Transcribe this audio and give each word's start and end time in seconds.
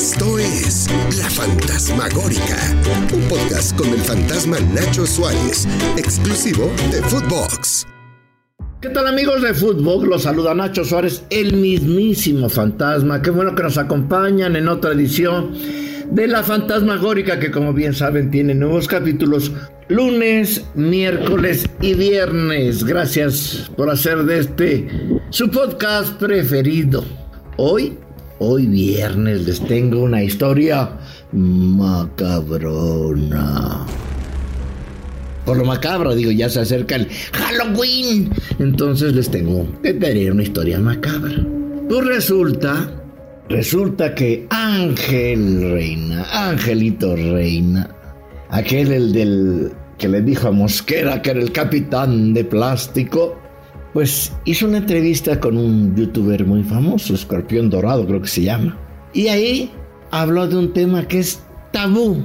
Esto 0.00 0.38
es 0.38 0.86
La 1.18 1.28
Fantasmagórica, 1.28 2.56
un 3.12 3.22
podcast 3.22 3.76
con 3.76 3.88
el 3.88 3.98
fantasma 3.98 4.56
Nacho 4.72 5.04
Suárez, 5.04 5.66
exclusivo 5.96 6.70
de 6.92 7.02
Footbox. 7.02 7.84
¿Qué 8.80 8.90
tal 8.90 9.08
amigos 9.08 9.42
de 9.42 9.52
Footbox? 9.54 10.06
Los 10.06 10.22
saluda 10.22 10.54
Nacho 10.54 10.84
Suárez, 10.84 11.24
el 11.30 11.54
mismísimo 11.54 12.48
fantasma. 12.48 13.20
Qué 13.22 13.30
bueno 13.30 13.56
que 13.56 13.64
nos 13.64 13.76
acompañan 13.76 14.54
en 14.54 14.68
otra 14.68 14.92
edición 14.92 15.50
de 16.08 16.28
La 16.28 16.44
Fantasmagórica, 16.44 17.40
que 17.40 17.50
como 17.50 17.72
bien 17.72 17.92
saben 17.92 18.30
tiene 18.30 18.54
nuevos 18.54 18.86
capítulos 18.86 19.50
lunes, 19.88 20.64
miércoles 20.76 21.68
y 21.80 21.94
viernes. 21.94 22.84
Gracias 22.84 23.68
por 23.76 23.90
hacer 23.90 24.22
de 24.22 24.38
este 24.38 24.88
su 25.30 25.50
podcast 25.50 26.16
preferido. 26.20 27.04
Hoy 27.56 27.98
Hoy 28.40 28.68
viernes 28.68 29.46
les 29.46 29.60
tengo 29.66 30.04
una 30.04 30.22
historia 30.22 30.90
macabrona. 31.32 32.64
Por 35.44 35.56
lo 35.56 35.64
macabro, 35.64 36.14
digo, 36.14 36.30
ya 36.30 36.48
se 36.48 36.60
acerca 36.60 36.94
el 36.94 37.08
Halloween. 37.32 38.30
Entonces 38.60 39.12
les 39.14 39.28
tengo 39.28 39.66
que 39.82 39.94
tener 39.94 40.30
una 40.32 40.44
historia 40.44 40.78
macabra. 40.78 41.34
Pues 41.88 42.06
resulta, 42.06 42.92
resulta 43.48 44.14
que 44.14 44.46
Ángel 44.50 45.72
Reina, 45.72 46.24
Angelito 46.30 47.16
Reina, 47.16 47.90
aquel 48.50 48.92
el 48.92 49.12
del 49.12 49.72
que 49.98 50.06
le 50.06 50.22
dijo 50.22 50.46
a 50.46 50.52
Mosquera 50.52 51.20
que 51.22 51.30
era 51.30 51.40
el 51.40 51.50
capitán 51.50 52.34
de 52.34 52.44
plástico, 52.44 53.36
pues 53.98 54.32
hizo 54.44 54.68
una 54.68 54.78
entrevista 54.78 55.40
con 55.40 55.58
un 55.58 55.96
youtuber 55.96 56.46
muy 56.46 56.62
famoso, 56.62 57.14
Escorpión 57.14 57.68
Dorado 57.68 58.06
creo 58.06 58.22
que 58.22 58.28
se 58.28 58.42
llama. 58.42 58.78
Y 59.12 59.26
ahí 59.26 59.72
habló 60.12 60.46
de 60.46 60.56
un 60.56 60.72
tema 60.72 61.08
que 61.08 61.18
es 61.18 61.42
tabú, 61.72 62.22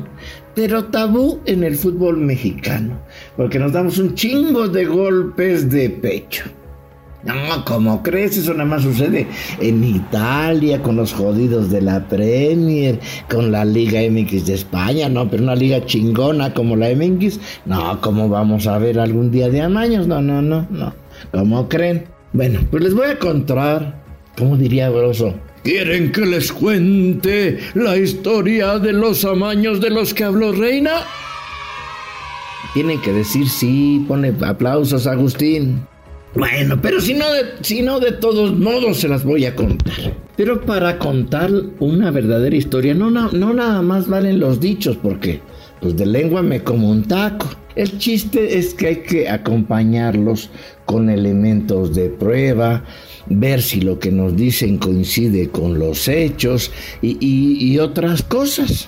pero 0.54 0.84
tabú 0.84 1.40
en 1.48 1.64
el 1.64 1.76
fútbol 1.76 2.18
mexicano, 2.18 3.02
porque 3.36 3.58
nos 3.58 3.72
damos 3.72 3.98
un 3.98 4.14
chingo 4.14 4.68
de 4.68 4.86
golpes 4.86 5.72
de 5.72 5.90
pecho. 5.90 6.44
No, 7.24 7.66
como 7.66 8.04
crees? 8.04 8.38
Eso 8.38 8.52
nada 8.52 8.66
más 8.66 8.84
sucede 8.84 9.26
en 9.60 9.84
Italia, 9.84 10.80
con 10.80 10.96
los 10.96 11.12
jodidos 11.12 11.72
de 11.72 11.82
la 11.82 12.08
Premier, 12.08 13.00
con 13.28 13.52
la 13.52 13.66
Liga 13.66 14.00
MX 14.12 14.46
de 14.46 14.54
España, 14.54 15.10
no, 15.10 15.28
pero 15.28 15.42
una 15.42 15.56
liga 15.56 15.84
chingona 15.84 16.54
como 16.54 16.76
la 16.76 16.94
MX, 16.94 17.40
no, 17.66 18.00
¿cómo 18.00 18.30
vamos 18.30 18.68
a 18.68 18.78
ver 18.78 19.00
algún 19.00 19.32
día 19.32 19.50
de 19.50 19.62
amaños? 19.62 20.06
No, 20.06 20.22
no, 20.22 20.40
no, 20.40 20.68
no. 20.70 21.03
¿Cómo 21.32 21.70
creen? 21.70 22.06
Bueno, 22.34 22.60
pues 22.72 22.84
les 22.84 22.94
voy 22.94 23.08
a 23.08 23.20
contar, 23.20 24.02
¿cómo 24.38 24.58
diría 24.58 24.90
Broso? 24.90 25.34
¿Quieren 25.64 26.12
que 26.12 26.26
les 26.26 26.52
cuente 26.52 27.60
la 27.74 27.96
historia 27.96 28.80
de 28.80 28.92
los 28.92 29.24
amaños 29.24 29.80
de 29.80 29.92
los 29.92 30.14
que 30.14 30.26
habló 30.26 30.52
Reina? 30.52 30.92
Tienen 32.74 33.00
que 33.02 33.14
decir 33.14 33.48
sí, 33.48 34.04
pone 34.08 34.34
aplausos 34.42 35.08
Agustín. 35.08 35.88
Bueno, 36.36 36.82
pero 36.82 37.00
si 37.00 37.14
no, 37.14 37.32
de, 37.32 37.44
si 37.62 37.84
no 37.84 38.00
de 38.00 38.12
todos 38.14 38.58
modos 38.58 38.98
se 38.98 39.08
las 39.08 39.24
voy 39.24 39.46
a 39.46 39.56
contar. 39.56 40.16
Pero 40.36 40.60
para 40.62 40.98
contar 40.98 41.52
una 41.80 42.10
verdadera 42.10 42.56
historia 42.56 42.96
no, 42.96 43.12
no, 43.12 43.32
no 43.32 43.54
nada 43.54 43.84
más 43.84 44.08
valen 44.08 44.40
los 44.40 44.60
dichos 44.60 44.98
porque 44.98 45.42
pues 45.84 45.98
de 45.98 46.06
lengua 46.06 46.42
me 46.42 46.64
como 46.64 46.90
un 46.90 47.04
taco. 47.04 47.46
El 47.76 47.98
chiste 47.98 48.58
es 48.58 48.74
que 48.74 48.88
hay 48.88 48.96
que 48.98 49.30
acompañarlos 49.30 50.50
con 50.86 51.10
elementos 51.10 51.94
de 51.94 52.10
prueba, 52.10 52.86
ver 53.28 53.62
si 53.62 53.82
lo 53.82 54.00
que 54.00 54.10
nos 54.12 54.36
dicen 54.36 54.78
coincide 54.78 55.50
con 55.50 55.78
los 55.78 56.08
hechos 56.08 56.72
y, 57.02 57.78
otras 57.80 58.24
cosas. 58.24 58.88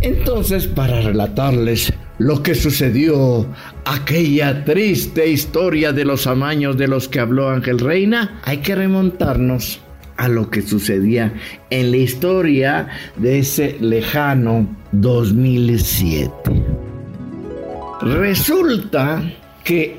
Entonces, 0.00 0.68
para 0.68 1.00
relatarles 1.00 1.92
lo 2.18 2.42
que 2.42 2.54
sucedió, 2.54 3.46
aquella 3.84 4.64
triste 4.64 5.28
historia 5.28 5.92
de 5.92 6.04
los 6.04 6.26
amaños 6.26 6.76
de 6.76 6.86
los 6.86 7.08
que 7.08 7.18
habló 7.18 7.48
Ángel 7.48 7.80
Reina, 7.80 8.40
hay 8.44 8.58
que 8.58 8.76
remontarnos 8.76 9.80
a 10.16 10.28
lo 10.28 10.50
que 10.50 10.62
sucedía 10.62 11.32
en 11.70 11.90
la 11.90 11.96
historia 11.96 12.88
de 13.16 13.40
ese 13.40 13.76
lejano 13.80 14.66
2007. 14.92 16.30
Resulta 18.02 19.22
que 19.64 19.98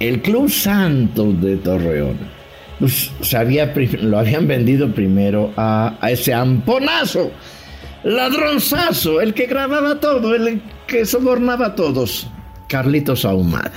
el 0.00 0.22
Club 0.22 0.50
Santos 0.50 1.40
de 1.40 1.56
Torreón 1.56 2.16
pues, 2.78 3.10
lo 4.00 4.18
habían 4.18 4.46
vendido 4.46 4.92
primero 4.92 5.52
a, 5.56 5.96
a, 6.00 6.10
ese 6.10 6.32
amponazo, 6.32 7.32
ladronzazo, 8.04 9.20
el 9.20 9.34
que 9.34 9.46
grababa 9.46 9.98
todo, 9.98 10.34
el 10.34 10.62
que 10.86 11.04
sobornaba 11.04 11.66
a 11.66 11.74
todos, 11.74 12.28
Carlitos 12.68 13.24
Ahumada. 13.24 13.72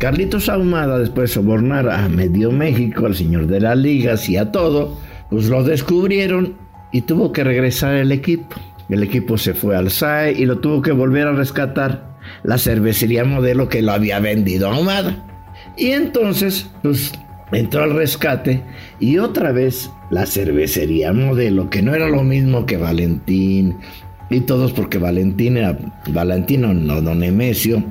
Carlitos 0.00 0.48
Ahumada, 0.48 0.98
después 0.98 1.28
de 1.28 1.34
sobornar 1.34 1.90
a 1.90 2.08
Medio 2.08 2.50
México, 2.50 3.04
al 3.04 3.14
señor 3.14 3.46
de 3.48 3.60
las 3.60 3.76
ligas 3.76 4.30
y 4.30 4.38
a 4.38 4.50
todo, 4.50 4.98
pues 5.28 5.50
lo 5.50 5.62
descubrieron 5.62 6.56
y 6.90 7.02
tuvo 7.02 7.32
que 7.32 7.44
regresar 7.44 7.96
el 7.96 8.10
equipo. 8.10 8.56
El 8.88 9.02
equipo 9.02 9.36
se 9.36 9.52
fue 9.52 9.76
al 9.76 9.90
SAE 9.90 10.32
y 10.32 10.46
lo 10.46 10.58
tuvo 10.58 10.80
que 10.80 10.92
volver 10.92 11.26
a 11.26 11.32
rescatar 11.32 12.16
la 12.44 12.56
cervecería 12.56 13.26
modelo 13.26 13.68
que 13.68 13.82
lo 13.82 13.92
había 13.92 14.20
vendido 14.20 14.70
a 14.70 14.74
Ahumada. 14.74 15.22
Y 15.76 15.90
entonces, 15.90 16.70
pues 16.82 17.12
entró 17.52 17.82
al 17.82 17.94
rescate 17.94 18.62
y 19.00 19.18
otra 19.18 19.52
vez 19.52 19.90
la 20.08 20.24
cervecería 20.24 21.12
modelo, 21.12 21.68
que 21.68 21.82
no 21.82 21.94
era 21.94 22.08
lo 22.08 22.22
mismo 22.22 22.64
que 22.64 22.78
Valentín 22.78 23.76
y 24.30 24.40
todos 24.40 24.72
porque 24.72 24.96
Valentín 24.96 25.58
era 25.58 25.76
Valentino, 26.10 26.72
no 26.72 27.02
Don 27.02 27.18
Nemesio, 27.18 27.84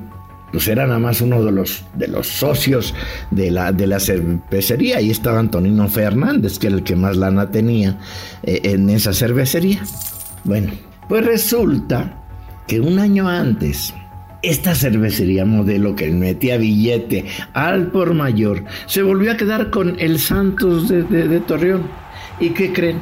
pues 0.52 0.68
era 0.68 0.86
nada 0.86 0.98
más 0.98 1.20
uno 1.20 1.42
de 1.44 1.52
los, 1.52 1.84
de 1.94 2.08
los 2.08 2.26
socios 2.26 2.94
de 3.30 3.50
la, 3.50 3.72
de 3.72 3.86
la 3.86 4.00
cervecería. 4.00 4.98
Ahí 4.98 5.10
estaba 5.10 5.38
Antonino 5.38 5.88
Fernández, 5.88 6.58
que 6.58 6.68
era 6.68 6.76
el 6.76 6.82
que 6.82 6.96
más 6.96 7.16
lana 7.16 7.50
tenía 7.50 7.98
eh, 8.42 8.60
en 8.64 8.90
esa 8.90 9.12
cervecería. 9.12 9.82
Bueno, 10.44 10.72
pues 11.08 11.24
resulta 11.24 12.16
que 12.66 12.80
un 12.80 12.98
año 12.98 13.28
antes 13.28 13.92
esta 14.42 14.74
cervecería 14.74 15.44
modelo 15.44 15.94
que 15.94 16.10
metía 16.10 16.56
billete 16.56 17.26
al 17.52 17.88
por 17.88 18.14
mayor 18.14 18.64
se 18.86 19.02
volvió 19.02 19.32
a 19.32 19.36
quedar 19.36 19.70
con 19.70 19.98
el 20.00 20.18
Santos 20.18 20.88
de, 20.88 21.40
Torreón. 21.40 21.82
¿Y 22.38 22.50
qué 22.50 22.72
creen? 22.72 23.00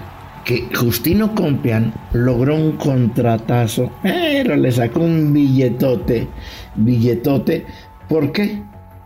Que 0.48 0.66
Justino 0.74 1.34
Compian 1.34 1.92
logró 2.14 2.54
un 2.54 2.78
contratazo, 2.78 3.92
pero 4.02 4.56
le 4.56 4.72
sacó 4.72 5.00
un 5.00 5.34
billetote, 5.34 6.26
billetote. 6.74 7.66
¿Por 8.08 8.32
qué? 8.32 8.62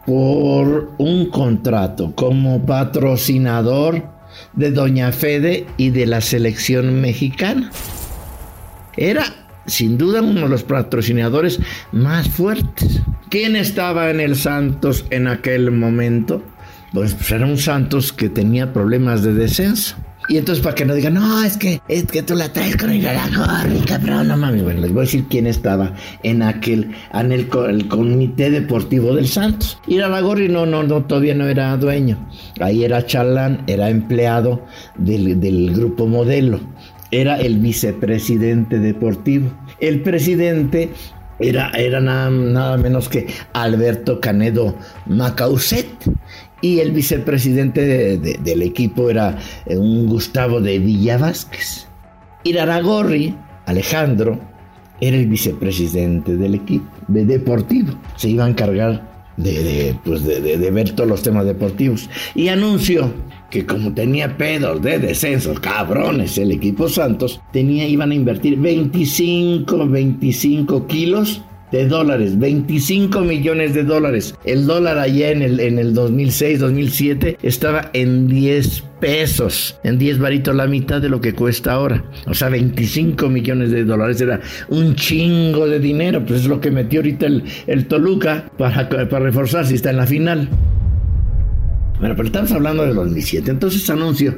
Por 0.06 0.92
un 0.98 1.30
contrato 1.30 2.14
como 2.14 2.64
patrocinador 2.64 4.08
de 4.52 4.70
Doña 4.70 5.10
Fede 5.10 5.66
y 5.76 5.90
de 5.90 6.06
la 6.06 6.20
selección 6.20 7.00
mexicana. 7.00 7.72
Era 8.96 9.24
sin 9.66 9.98
duda 9.98 10.22
uno 10.22 10.42
de 10.42 10.48
los 10.48 10.62
patrocinadores 10.62 11.58
más 11.90 12.28
fuertes. 12.28 13.00
¿Quién 13.30 13.56
estaba 13.56 14.10
en 14.10 14.20
el 14.20 14.36
Santos 14.36 15.06
en 15.10 15.26
aquel 15.26 15.72
momento? 15.72 16.40
Pues, 16.92 17.14
pues, 17.14 17.32
era 17.32 17.46
un 17.46 17.58
Santos 17.58 18.12
que 18.12 18.28
tenía 18.28 18.72
problemas 18.72 19.24
de 19.24 19.34
descenso. 19.34 19.96
Y 20.28 20.36
entonces 20.36 20.62
para 20.62 20.74
que 20.74 20.84
no 20.84 20.94
digan, 20.94 21.14
no, 21.14 21.42
es 21.42 21.56
que, 21.56 21.80
es 21.88 22.04
que 22.04 22.22
tú 22.22 22.34
la 22.34 22.52
traes 22.52 22.76
con 22.76 22.90
el 22.90 23.02
cabrón, 23.86 24.28
no 24.28 24.36
mami. 24.36 24.62
Bueno, 24.62 24.80
les 24.80 24.92
voy 24.92 25.00
a 25.00 25.04
decir 25.04 25.24
quién 25.28 25.46
estaba 25.46 25.94
en 26.22 26.42
aquel, 26.42 26.90
en 27.12 27.32
el, 27.32 27.48
comité 27.48 28.50
deportivo 28.50 29.14
del 29.14 29.28
Santos. 29.28 29.78
Y 29.86 29.96
la 29.96 30.20
Gorri 30.20 30.48
no, 30.48 30.66
no, 30.66 30.82
no, 30.82 31.04
todavía 31.04 31.34
no 31.34 31.46
era 31.46 31.76
dueño. 31.76 32.18
Ahí 32.60 32.84
era 32.84 33.04
Chalán, 33.04 33.64
era 33.66 33.90
empleado 33.90 34.64
del, 34.96 35.40
del 35.40 35.74
grupo 35.74 36.06
modelo 36.06 36.60
era 37.12 37.36
el 37.36 37.58
vicepresidente 37.58 38.78
deportivo. 38.78 39.50
El 39.78 40.00
presidente 40.00 40.90
era, 41.38 41.70
era 41.70 42.00
nada, 42.00 42.76
menos 42.78 43.08
que 43.08 43.26
Alberto 43.52 44.18
Canedo 44.18 44.74
Macauset. 45.06 45.86
Y 46.60 46.78
el 46.78 46.92
vicepresidente 46.92 48.18
del 48.18 48.62
equipo 48.62 49.10
era 49.10 49.38
eh, 49.66 49.76
un 49.76 50.06
Gustavo 50.06 50.60
de 50.60 50.78
Villa 50.78 51.18
Vázquez. 51.18 51.86
Iraragorri, 52.44 53.34
Alejandro, 53.66 54.38
era 55.00 55.16
el 55.16 55.26
vicepresidente 55.26 56.36
del 56.36 56.54
equipo 56.54 56.88
de 57.08 57.24
deportivo. 57.24 57.94
Se 58.16 58.28
iba 58.28 58.44
a 58.44 58.48
encargar 58.48 59.10
de, 59.36 59.96
pues 60.04 60.24
de, 60.24 60.40
de, 60.40 60.70
ver 60.70 60.92
todos 60.92 61.08
los 61.08 61.22
temas 61.22 61.44
deportivos. 61.46 62.08
Y 62.34 62.48
anunció 62.48 63.12
que 63.50 63.66
como 63.66 63.92
tenía 63.92 64.36
pedos 64.36 64.80
de 64.80 64.98
descenso, 64.98 65.54
cabrones, 65.54 66.38
el 66.38 66.52
equipo 66.52 66.88
Santos, 66.88 67.40
tenía, 67.52 67.86
iban 67.86 68.12
a 68.12 68.14
invertir 68.14 68.58
25, 68.58 69.88
25 69.88 70.86
kilos 70.86 71.42
de 71.72 71.88
dólares, 71.88 72.38
25 72.38 73.22
millones 73.22 73.74
de 73.74 73.82
dólares. 73.82 74.34
El 74.44 74.66
dólar 74.66 74.98
allá 74.98 75.30
en 75.30 75.42
el, 75.42 75.58
en 75.58 75.78
el 75.78 75.94
2006, 75.94 76.60
2007 76.60 77.38
estaba 77.42 77.90
en 77.94 78.28
10 78.28 78.84
pesos, 79.00 79.76
en 79.82 79.98
10 79.98 80.18
varitos, 80.18 80.54
la 80.54 80.66
mitad 80.66 81.00
de 81.00 81.08
lo 81.08 81.20
que 81.20 81.34
cuesta 81.34 81.72
ahora. 81.72 82.04
O 82.26 82.34
sea, 82.34 82.50
25 82.50 83.28
millones 83.28 83.70
de 83.70 83.84
dólares 83.84 84.20
era 84.20 84.40
un 84.68 84.94
chingo 84.94 85.66
de 85.66 85.80
dinero, 85.80 86.24
pues 86.24 86.42
es 86.42 86.46
lo 86.46 86.60
que 86.60 86.70
metió 86.70 87.00
ahorita 87.00 87.26
el, 87.26 87.42
el 87.66 87.86
Toluca 87.88 88.50
para, 88.58 88.88
para 88.88 89.18
reforzarse, 89.18 89.74
está 89.74 89.90
en 89.90 89.96
la 89.96 90.06
final. 90.06 90.48
Bueno, 92.02 92.16
pero 92.16 92.26
estamos 92.26 92.50
hablando 92.50 92.82
de 92.82 92.94
2007. 92.94 93.48
Entonces 93.48 93.88
anuncio 93.88 94.34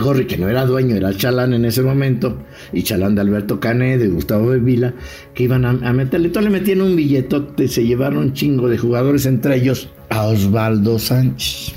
Gorri, 0.00 0.24
que 0.24 0.38
no 0.38 0.48
era 0.48 0.64
dueño, 0.64 0.94
era 0.94 1.12
Chalán 1.12 1.52
en 1.52 1.64
ese 1.64 1.82
momento, 1.82 2.38
y 2.72 2.84
Chalán 2.84 3.16
de 3.16 3.22
Alberto 3.22 3.58
Cané, 3.58 3.98
de 3.98 4.06
Gustavo 4.06 4.52
de 4.52 4.60
Vila, 4.60 4.94
que 5.34 5.42
iban 5.42 5.64
a, 5.64 5.92
meterle. 5.92 6.28
Entonces 6.28 6.52
le 6.52 6.60
metían 6.60 6.80
un 6.80 6.94
billetote, 6.94 7.66
se 7.66 7.84
llevaron 7.84 8.18
un 8.18 8.32
chingo 8.34 8.68
de 8.68 8.78
jugadores, 8.78 9.26
entre 9.26 9.56
ellos 9.56 9.88
a 10.10 10.26
Osvaldo 10.26 11.00
Sánchez. 11.00 11.72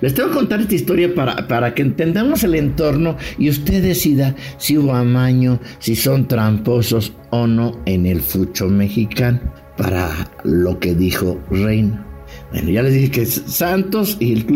Les 0.00 0.14
tengo 0.14 0.30
que 0.30 0.34
contar 0.34 0.60
esta 0.60 0.74
historia 0.74 1.14
para, 1.14 1.46
para 1.46 1.72
que 1.72 1.82
entendamos 1.82 2.42
el 2.42 2.56
entorno 2.56 3.16
y 3.38 3.50
usted 3.50 3.84
decida 3.84 4.34
si 4.58 4.78
hubo 4.78 4.94
amaño, 4.94 5.60
si 5.78 5.94
son 5.94 6.26
tramposos 6.26 7.12
o 7.30 7.46
no 7.46 7.80
en 7.86 8.04
el 8.04 8.20
fucho 8.20 8.68
mexicano, 8.68 9.38
para 9.76 10.28
lo 10.42 10.80
que 10.80 10.96
dijo 10.96 11.40
Reino. 11.52 12.15
Bueno, 12.56 12.70
ya 12.70 12.82
les 12.82 12.94
dije 12.94 13.10
que 13.10 13.26
Santos 13.26 14.16
y 14.18 14.46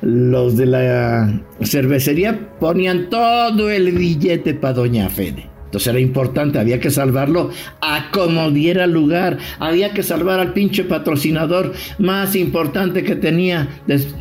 los 0.00 0.56
de 0.56 0.66
la 0.66 1.42
cervecería 1.60 2.56
ponían 2.60 3.10
todo 3.10 3.68
el 3.68 3.90
billete 3.90 4.54
para 4.54 4.74
Doña 4.74 5.08
Fede. 5.08 5.50
Entonces 5.64 5.88
era 5.88 5.98
importante, 5.98 6.60
había 6.60 6.78
que 6.78 6.92
salvarlo 6.92 7.50
a 7.80 8.12
como 8.12 8.48
diera 8.52 8.86
lugar. 8.86 9.38
Había 9.58 9.92
que 9.92 10.04
salvar 10.04 10.38
al 10.38 10.52
pinche 10.52 10.84
patrocinador 10.84 11.72
más 11.98 12.36
importante 12.36 13.02
que 13.02 13.16
tenía 13.16 13.68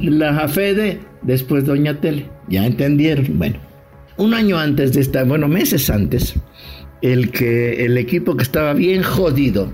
la 0.02 0.48
Fede, 0.48 0.98
después 1.22 1.68
Doña 1.68 2.02
Tele. 2.02 2.28
Ya 2.48 2.66
entendieron. 2.66 3.38
Bueno, 3.38 3.60
un 4.18 4.34
año 4.34 4.58
antes 4.58 4.94
de 4.94 5.02
esta, 5.02 5.24
bueno, 5.26 5.48
meses 5.48 5.92
antes, 5.92 6.34
el 7.04 7.30
que 7.30 7.86
el 7.86 8.00
equipo 8.00 8.36
que 8.36 8.42
estaba 8.42 8.74
bien 8.74 9.04
jodido 9.04 9.72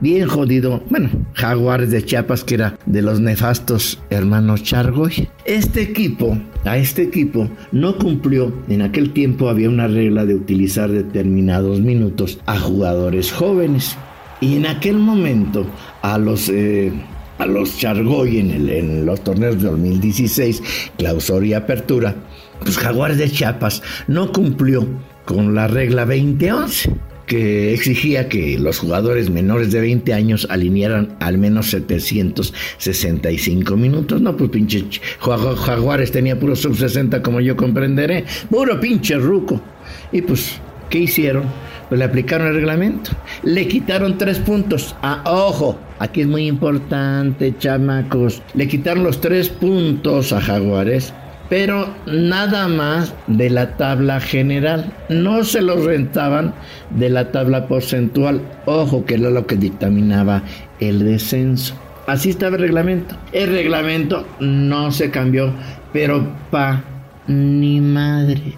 bien 0.00 0.28
jodido, 0.28 0.82
bueno, 0.90 1.10
Jaguares 1.34 1.90
de 1.90 2.04
Chiapas, 2.04 2.44
que 2.44 2.54
era 2.54 2.78
de 2.86 3.02
los 3.02 3.20
nefastos 3.20 4.00
hermanos 4.10 4.62
Chargoy. 4.62 5.28
Este 5.44 5.82
equipo, 5.82 6.38
a 6.64 6.78
este 6.78 7.02
equipo, 7.02 7.48
no 7.72 7.96
cumplió, 7.96 8.52
en 8.68 8.82
aquel 8.82 9.12
tiempo 9.12 9.48
había 9.48 9.68
una 9.68 9.88
regla 9.88 10.24
de 10.24 10.34
utilizar 10.34 10.90
determinados 10.90 11.80
minutos 11.80 12.38
a 12.46 12.58
jugadores 12.58 13.32
jóvenes. 13.32 13.96
Y 14.40 14.56
en 14.56 14.66
aquel 14.66 14.98
momento, 14.98 15.66
a 16.02 16.18
los... 16.18 16.48
Eh, 16.48 16.92
a 17.38 17.46
los 17.46 17.78
Chargoy 17.78 18.38
en, 18.38 18.68
en 18.68 19.06
los 19.06 19.22
torneos 19.22 19.62
de 19.62 19.68
2016, 19.68 20.60
clausura 20.96 21.46
y 21.46 21.54
apertura, 21.54 22.16
pues 22.60 22.76
Jaguares 22.76 23.18
de 23.18 23.30
Chiapas 23.30 23.80
no 24.08 24.32
cumplió 24.32 24.84
con 25.24 25.54
la 25.54 25.68
regla 25.68 26.04
2011 26.04 27.07
que 27.28 27.72
exigía 27.72 28.28
que 28.28 28.58
los 28.58 28.78
jugadores 28.78 29.30
menores 29.30 29.70
de 29.70 29.80
20 29.80 30.12
años 30.14 30.48
alinearan 30.50 31.16
al 31.20 31.38
menos 31.38 31.70
765 31.70 33.76
minutos. 33.76 34.20
No, 34.20 34.36
pues 34.36 34.50
pinche 34.50 34.84
Jaguares 35.20 36.10
tenía 36.10 36.40
puro 36.40 36.56
sub 36.56 36.76
60 36.76 37.22
como 37.22 37.40
yo 37.40 37.56
comprenderé, 37.56 38.24
puro 38.50 38.80
pinche 38.80 39.14
ruco. 39.16 39.60
Y 40.10 40.22
pues, 40.22 40.54
¿qué 40.90 41.00
hicieron? 41.00 41.44
Pues 41.88 41.98
le 41.98 42.04
aplicaron 42.04 42.48
el 42.48 42.54
reglamento. 42.54 43.10
Le 43.42 43.68
quitaron 43.68 44.18
tres 44.18 44.38
puntos. 44.38 44.96
Ah, 45.02 45.22
ojo, 45.26 45.78
aquí 45.98 46.22
es 46.22 46.26
muy 46.26 46.46
importante, 46.46 47.54
chamacos. 47.58 48.42
Le 48.54 48.66
quitaron 48.66 49.04
los 49.04 49.20
tres 49.20 49.48
puntos 49.48 50.32
a 50.32 50.40
Jaguares 50.40 51.12
pero 51.48 51.94
nada 52.06 52.68
más 52.68 53.14
de 53.26 53.50
la 53.50 53.76
tabla 53.76 54.20
general. 54.20 54.92
No 55.08 55.44
se 55.44 55.62
los 55.62 55.84
rentaban 55.84 56.54
de 56.90 57.08
la 57.08 57.32
tabla 57.32 57.66
porcentual. 57.66 58.40
Ojo, 58.66 59.04
que 59.04 59.14
era 59.14 59.30
lo 59.30 59.46
que 59.46 59.56
dictaminaba 59.56 60.42
el 60.80 61.04
descenso. 61.04 61.74
Así 62.06 62.30
estaba 62.30 62.56
el 62.56 62.62
reglamento. 62.62 63.16
El 63.32 63.50
reglamento 63.50 64.26
no 64.40 64.90
se 64.92 65.10
cambió, 65.10 65.52
pero 65.92 66.26
pa 66.50 66.82
ni 67.26 67.80
madre. 67.80 68.54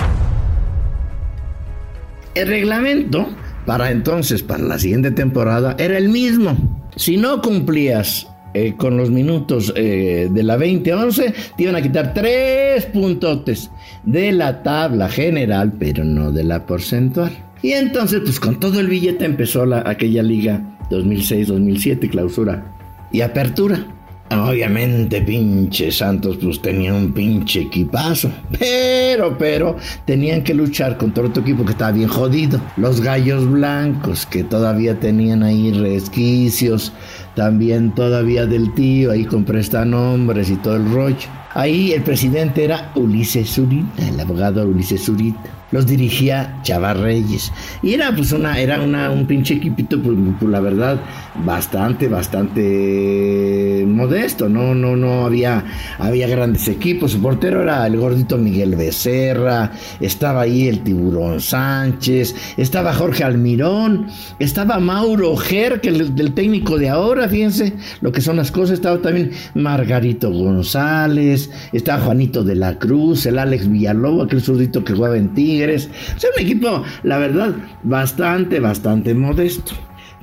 El 2.35 2.47
reglamento 2.47 3.27
para 3.67 3.91
entonces, 3.91 4.43
para 4.43 4.63
la 4.65 4.79
siguiente 4.79 5.11
temporada, 5.11 5.77
era 5.79 5.99
el 5.99 6.09
mismo. 6.09 6.57
Si 6.97 7.17
no 7.17 7.41
cumplías 7.43 8.27
eh, 8.55 8.75
con 8.77 8.97
los 8.97 9.11
minutos 9.11 9.73
eh, 9.77 10.29
de 10.31 10.43
la 10.43 10.57
2011, 10.57 11.35
te 11.57 11.63
iban 11.63 11.77
a 11.77 11.83
quitar 11.83 12.15
tres 12.15 12.87
puntotes 12.87 13.71
de 14.05 14.33
la 14.33 14.63
tabla 14.63 15.09
general, 15.09 15.73
pero 15.79 16.05
no 16.05 16.33
de 16.33 16.45
la 16.45 16.67
porcentual. 16.67 17.33
Y 17.63 17.73
entonces, 17.73 18.21
pues 18.25 18.41
con 18.41 18.59
todo 18.59 18.81
el 18.81 18.89
billete 18.89 19.25
empezó 19.25 19.67
la, 19.67 19.83
aquella 19.87 20.23
liga 20.23 20.79
2006-2007, 20.91 22.11
clausura 22.11 22.75
y 23.13 23.21
apertura. 23.21 23.85
Obviamente, 24.31 25.23
pinche 25.23 25.91
Santos, 25.91 26.39
pues 26.41 26.63
tenía 26.63 26.95
un 26.95 27.13
pinche 27.13 27.63
equipazo. 27.63 28.31
Pero, 28.59 29.37
pero, 29.37 29.77
tenían 30.05 30.45
que 30.45 30.55
luchar 30.55 30.97
contra 30.97 31.25
otro 31.25 31.43
equipo 31.43 31.65
que 31.65 31.73
estaba 31.73 31.91
bien 31.91 32.09
jodido. 32.09 32.61
Los 32.77 33.01
gallos 33.01 33.51
blancos, 33.51 34.27
que 34.27 34.45
todavía 34.45 35.01
tenían 35.01 35.43
ahí 35.43 35.73
resquicios 35.73 36.93
también 37.35 37.95
todavía 37.95 38.47
del 38.47 38.73
tío, 38.75 39.13
ahí 39.13 39.25
con 39.25 39.45
prestanombres 39.45 40.51
y 40.51 40.57
todo 40.57 40.77
el 40.77 40.93
rollo. 40.93 41.29
Ahí 41.61 41.93
el 41.93 42.01
presidente 42.01 42.65
era 42.65 42.91
Ulises 42.95 43.51
Zurita, 43.51 44.09
el 44.09 44.19
abogado 44.19 44.67
Ulises 44.67 45.05
Zurita. 45.05 45.51
Los 45.73 45.87
dirigía 45.87 46.59
Chava 46.63 46.95
Reyes. 46.95 47.53
Y 47.81 47.95
era 47.95 48.13
pues 48.13 48.33
una, 48.33 48.59
era 48.59 48.83
una, 48.83 49.09
un 49.09 49.25
pinche 49.25 49.55
equipito, 49.55 50.03
pues, 50.03 50.17
pues, 50.41 50.51
la 50.51 50.59
verdad, 50.59 51.01
bastante, 51.45 52.09
bastante 52.09 53.85
modesto. 53.87 54.49
No, 54.49 54.75
no, 54.75 54.97
no 54.97 55.27
había, 55.27 55.65
había 55.99 56.27
grandes 56.27 56.67
equipos. 56.67 57.13
Su 57.13 57.23
portero 57.23 57.63
era 57.63 57.87
el 57.87 57.97
gordito 57.97 58.37
Miguel 58.37 58.75
Becerra, 58.75 59.71
estaba 60.01 60.41
ahí 60.41 60.67
el 60.67 60.81
tiburón 60.81 61.41
Sánchez, 61.41 62.35
estaba 62.57 62.93
Jorge 62.93 63.23
Almirón, 63.23 64.09
estaba 64.41 64.81
Mauro 64.81 65.37
Ger, 65.37 65.81
que 65.81 65.91
el 65.91 66.17
del 66.17 66.35
técnico 66.35 66.79
de 66.79 66.89
ahora, 66.89 67.29
fíjense 67.29 67.75
lo 68.01 68.11
que 68.11 68.21
son 68.21 68.37
las 68.37 68.51
cosas, 68.51 68.75
estaba 68.75 68.99
también 68.99 69.31
Margarito 69.55 70.33
González 70.33 71.50
está 71.73 71.99
Juanito 71.99 72.45
de 72.45 72.55
la 72.55 72.79
Cruz, 72.79 73.27
el 73.27 73.39
Alex 73.39 73.69
Villalobos, 73.69 74.27
aquel 74.27 74.41
zurdito 74.41 74.85
que 74.85 74.95
juega 74.95 75.17
en 75.17 75.35
Tigres. 75.35 75.91
O 76.17 76.21
sea, 76.21 76.31
un 76.37 76.43
equipo, 76.43 76.85
la 77.03 77.19
verdad, 77.19 77.55
bastante, 77.83 78.61
bastante 78.61 79.15
modesto. 79.15 79.73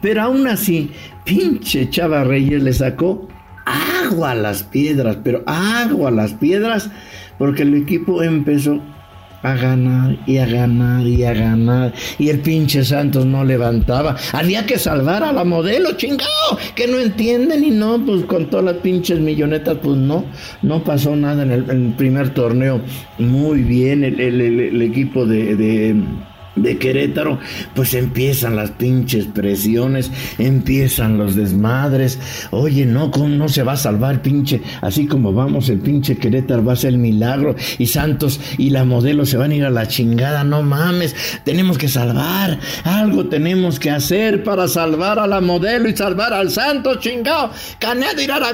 Pero 0.02 0.22
aún 0.22 0.48
así, 0.48 0.92
pinche 1.24 1.90
Chava 1.90 2.24
Reyes 2.24 2.64
le 2.64 2.74
sacó 2.74 3.28
agua 3.66 4.32
a 4.32 4.36
las 4.36 4.64
piedras, 4.64 5.18
pero 5.24 5.44
agua 5.46 6.10
a 6.10 6.14
las 6.14 6.34
piedras, 6.34 6.90
porque 7.38 7.64
el 7.64 7.74
equipo 7.74 8.24
empezó 8.24 8.82
a 9.44 9.54
ganar 9.54 10.18
y 10.26 10.38
a 10.38 10.46
ganar 10.46 11.06
y 11.06 11.24
a 11.24 11.34
ganar. 11.34 11.94
Y 12.18 12.30
el 12.30 12.40
pinche 12.40 12.84
Santos 12.84 13.26
no 13.26 13.44
levantaba. 13.44 14.16
Había 14.34 14.66
que 14.66 14.78
salvar 14.80 15.24
a 15.24 15.32
la 15.32 15.44
modelo, 15.44 15.94
chingado, 15.94 16.58
que 16.76 16.88
no 16.88 17.00
entienden 17.00 17.64
y 17.64 17.72
no, 17.72 18.04
pues 18.06 18.26
con 18.26 18.50
todas 18.50 18.66
las 18.66 18.76
pinches 18.76 19.20
millonetas, 19.20 19.78
pues 19.82 19.98
no, 19.98 20.26
no 20.62 20.84
pasó 20.84 21.16
nada 21.16 21.44
en 21.44 21.52
el, 21.52 21.94
primer 21.98 22.34
torneo. 22.34 22.82
Muy 23.18 23.64
bien 23.64 24.04
el, 24.04 24.82
equipo 24.82 25.26
de 25.26 25.56
de 25.56 25.96
Querétaro, 26.78 27.40
pues 27.76 27.94
empiezan 27.94 28.56
las 28.56 28.72
pinches 28.72 29.26
presiones, 29.26 30.12
empiezan 30.38 31.18
los 31.18 31.36
desmadres. 31.36 32.20
Oye, 32.52 32.86
no, 32.86 33.10
no 33.10 33.50
se 33.50 33.64
va 33.64 33.74
a 33.74 33.78
salvar, 33.78 34.22
pinche? 34.22 34.62
Así 34.82 35.08
como 35.08 35.34
vamos, 35.34 35.70
el 35.70 35.80
pinche 35.80 36.18
Querétaro 36.18 36.64
va 36.64 36.74
a 36.74 36.78
ser 36.78 36.94
el 36.94 37.00
milagro 37.00 37.56
y 37.78 37.88
Santos 37.88 38.40
y 38.58 38.70
la 38.70 38.84
modelo 38.84 39.26
se 39.26 39.38
van 39.38 39.52
a 39.52 39.56
ir 39.56 39.66
a 39.66 39.70
la 39.70 39.88
chingada. 39.88 40.44
No 40.44 40.64
mames, 40.64 41.16
tenemos 41.44 41.78
que 41.78 41.88
salvar, 41.88 42.60
algo 42.84 43.26
tenemos 43.28 43.80
que 43.80 43.92
hacer 43.92 44.44
para 44.44 44.68
salvar 44.68 45.20
a 45.20 45.28
la 45.28 45.42
modelo 45.42 45.90
y 45.90 45.96
salvar 45.96 46.34
al 46.34 46.52
Santos, 46.52 47.00
chingado. 47.00 47.52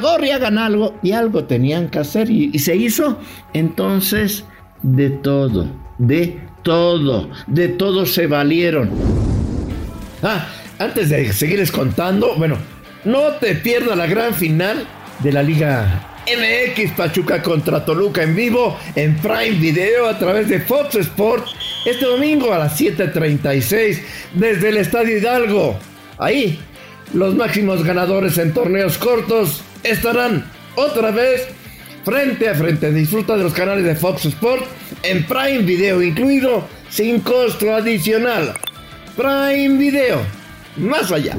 Gorra 0.02 0.28
y 0.28 0.32
hagan 0.32 0.58
algo. 0.58 0.96
Y 1.02 1.12
algo 1.12 1.46
tenían 1.46 1.90
que 1.90 2.00
hacer 2.00 2.30
y 2.30 2.58
se 2.60 2.76
hizo. 2.76 3.20
Entonces, 3.54 4.46
de 4.84 5.10
todo, 5.10 5.68
de 5.98 6.40
todo, 6.62 7.30
de 7.48 7.70
todo 7.70 8.06
se 8.06 8.28
valieron. 8.28 8.92
Ah, 10.22 10.48
antes 10.78 11.10
de 11.10 11.34
seguirles 11.34 11.72
contando, 11.72 12.36
bueno, 12.36 12.58
no 13.06 13.32
te 13.40 13.56
pierdas 13.56 13.98
la 13.98 14.06
gran 14.06 14.34
final 14.34 14.86
de 15.20 15.32
la 15.32 15.42
Liga 15.42 16.10
MX 16.26 16.92
Pachuca 16.92 17.42
contra 17.42 17.84
Toluca 17.84 18.24
en 18.24 18.36
vivo 18.36 18.78
en 18.96 19.16
Prime 19.18 19.60
Video 19.60 20.08
a 20.08 20.18
través 20.18 20.48
de 20.48 20.60
Fox 20.62 20.96
Sports 20.96 21.54
este 21.86 22.06
domingo 22.06 22.54
a 22.54 22.60
las 22.60 22.80
7:36 22.80 24.02
desde 24.34 24.70
el 24.70 24.78
Estadio 24.78 25.18
Hidalgo. 25.18 25.78
Ahí 26.18 26.60
los 27.14 27.36
máximos 27.36 27.84
ganadores 27.84 28.38
en 28.38 28.54
torneos 28.54 28.98
cortos 28.98 29.64
estarán 29.84 30.46
otra 30.76 31.12
vez 31.12 31.50
frente 32.04 32.50
a 32.50 32.56
frente. 32.56 32.92
Disfruta 32.92 33.38
de 33.38 33.44
los 33.44 33.54
canales 33.54 33.84
de 33.84 33.96
Fox 33.96 34.26
Sports 34.26 34.66
en 35.04 35.26
Prime 35.26 35.60
Video 35.60 36.02
incluido 36.02 36.66
sin 36.90 37.20
costo 37.22 37.74
adicional. 37.74 38.54
Prime 39.16 39.78
Video, 39.78 40.22
más 40.78 41.12
allá. 41.12 41.38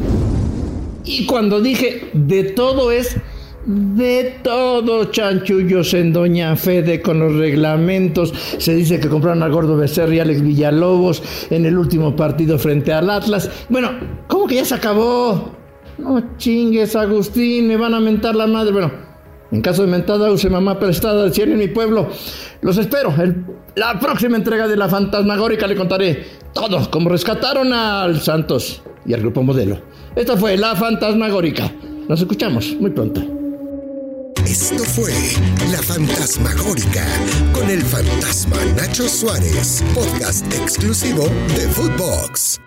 Y 1.04 1.26
cuando 1.26 1.60
dije 1.60 2.08
de 2.12 2.44
todo 2.44 2.90
es 2.90 3.16
de 3.66 4.40
todo, 4.42 5.06
chanchullos 5.10 5.94
en 5.94 6.12
Doña 6.12 6.54
Fede 6.56 7.00
con 7.00 7.18
los 7.18 7.34
reglamentos. 7.34 8.32
Se 8.58 8.74
dice 8.74 9.00
que 9.00 9.08
compraron 9.08 9.42
a 9.42 9.48
Gordo 9.48 9.76
Becerra 9.76 10.14
y 10.14 10.20
Alex 10.20 10.42
Villalobos 10.42 11.22
en 11.50 11.64
el 11.64 11.78
último 11.78 12.14
partido 12.14 12.58
frente 12.58 12.92
al 12.92 13.08
Atlas. 13.10 13.50
Bueno, 13.68 13.90
¿cómo 14.28 14.46
que 14.46 14.56
ya 14.56 14.64
se 14.64 14.74
acabó? 14.74 15.52
No 15.98 16.36
chingues, 16.36 16.96
Agustín, 16.96 17.68
me 17.68 17.76
van 17.76 17.94
a 17.94 18.00
mentar 18.00 18.34
la 18.34 18.46
madre. 18.46 18.72
Bueno, 18.72 18.92
en 19.52 19.60
caso 19.60 19.82
de 19.82 19.88
mentada, 19.88 20.30
use 20.30 20.48
mamá 20.50 20.78
prestada 20.78 21.22
del 21.22 21.32
cielo 21.32 21.52
en 21.52 21.58
mi 21.58 21.68
pueblo. 21.68 22.08
Los 22.60 22.78
espero. 22.78 23.14
la 23.76 23.98
próxima 24.00 24.36
entrega 24.36 24.66
de 24.66 24.76
la 24.76 24.88
Fantasmagórica 24.88 25.66
le 25.66 25.76
contaré 25.76 26.24
todo, 26.52 26.90
cómo 26.90 27.08
rescataron 27.08 27.72
al 27.72 28.20
Santos 28.20 28.82
y 29.06 29.14
al 29.14 29.20
grupo 29.20 29.42
modelo. 29.42 29.78
Esta 30.16 30.36
fue 30.36 30.56
la 30.56 30.74
Fantasmagórica. 30.74 31.70
Nos 32.08 32.20
escuchamos 32.20 32.74
muy 32.80 32.90
pronto. 32.90 33.22
Esto 34.46 34.84
fue 34.84 35.12
La 35.72 35.82
Fantasmagórica 35.82 37.04
con 37.54 37.70
el 37.70 37.80
fantasma 37.80 38.56
Nacho 38.76 39.08
Suárez, 39.08 39.82
podcast 39.94 40.44
exclusivo 40.52 41.24
de 41.56 41.66
Footbox. 41.68 42.63